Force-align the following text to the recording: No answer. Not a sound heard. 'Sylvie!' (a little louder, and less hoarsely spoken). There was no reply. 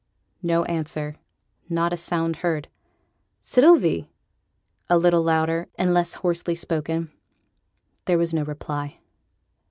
No 0.41 0.63
answer. 0.63 1.17
Not 1.69 1.93
a 1.93 1.95
sound 1.95 2.37
heard. 2.37 2.69
'Sylvie!' 3.43 4.09
(a 4.89 4.97
little 4.97 5.21
louder, 5.21 5.67
and 5.77 5.93
less 5.93 6.15
hoarsely 6.25 6.55
spoken). 6.55 7.11
There 8.05 8.17
was 8.17 8.33
no 8.33 8.41
reply. 8.43 8.97